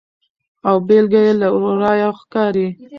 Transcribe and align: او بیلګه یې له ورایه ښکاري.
او 0.67 0.75
بیلګه 0.87 1.19
یې 1.25 1.33
له 1.41 1.47
ورایه 1.63 2.09
ښکاري. 2.19 2.67